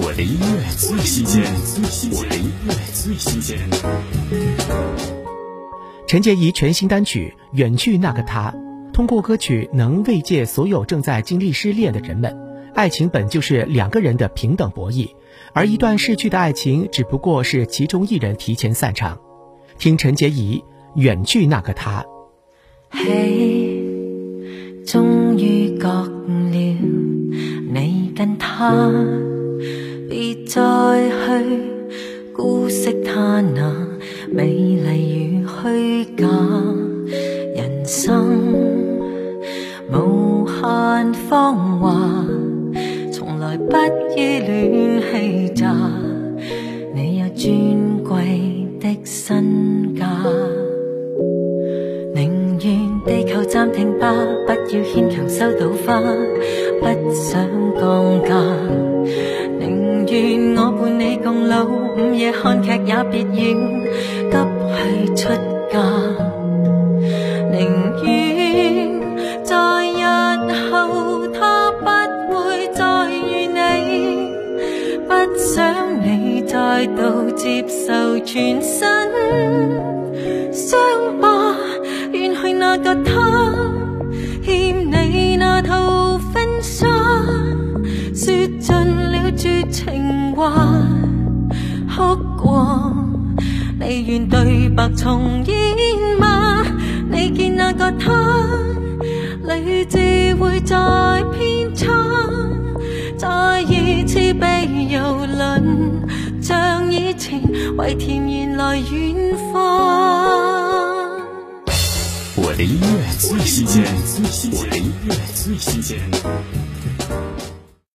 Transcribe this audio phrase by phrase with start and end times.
[0.00, 1.42] 我的音乐最新鲜，
[2.12, 3.58] 我的音乐最新鲜。
[6.06, 8.52] 陈洁仪全新单曲《远去那个他》，
[8.92, 12.32] 通过歌曲能慰藉所有正在经历失恋的人们。
[12.76, 15.08] 爱情本就是两个人的平等博弈，
[15.52, 19.18] 而一段逝去的爱情只不过是其中一人提前散场。
[19.78, 20.62] 听陈洁仪
[21.00, 22.02] 《远去那个他》。
[22.90, 23.82] 嘿，
[24.86, 26.08] 终于觉了，
[27.72, 28.92] 你跟他
[30.08, 30.60] 别再
[31.10, 31.60] 去
[32.34, 33.86] 姑息他那
[34.32, 36.26] 美丽与虚假，
[37.54, 38.26] 人生
[39.92, 42.24] 无限芳华，
[43.12, 43.76] 从来不
[44.16, 45.76] 依恋欺诈，
[46.94, 50.08] 你有尊贵的身价。
[53.06, 54.12] 地球暂停吧，
[54.46, 56.00] 不要牵强收到花，
[56.80, 58.87] 不想降价。
[60.20, 63.54] 愿我伴你共老，午夜看剧也别要
[64.24, 64.34] 急
[64.76, 65.28] 去出
[65.70, 65.78] 嫁。
[67.52, 67.56] 宁
[68.02, 68.06] 愿
[69.44, 69.54] 在
[69.86, 70.00] 日
[70.70, 71.70] 后他
[72.28, 73.56] 不会再遇你，
[75.06, 75.54] 不想
[76.02, 78.88] 你再度接受全身
[80.52, 80.78] 伤
[81.20, 81.54] 疤。
[82.60, 83.52] 那个他
[84.42, 86.86] 欠你那套婚纱，
[88.14, 89.97] 说尽了绝情
[90.38, 90.52] 话，
[91.88, 92.94] 哭过，
[93.80, 95.56] 你愿对白重演
[96.20, 96.64] 吗？
[97.10, 98.12] 你见那个他，
[99.42, 100.76] 理智会再
[101.32, 101.88] 偏差，
[103.16, 106.06] 再一次被游轮
[106.40, 107.42] 像以前
[107.76, 111.18] 为甜言来远方。
[112.36, 112.86] 我的音乐
[113.18, 113.84] 最新鲜，
[114.52, 115.98] 我的音乐最新鲜。